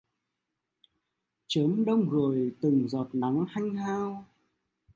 [1.47, 4.25] Chớm đông rồi từng giọt nắng hanh hao